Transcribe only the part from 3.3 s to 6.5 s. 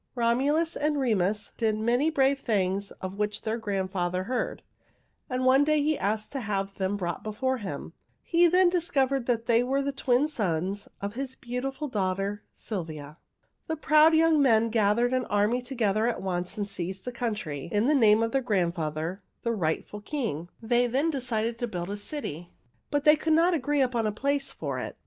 their grandfather heard, and one day he asked to